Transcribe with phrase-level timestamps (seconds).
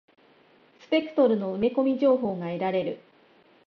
[0.79, 2.99] スペクトルの埋め込み情報が得られる。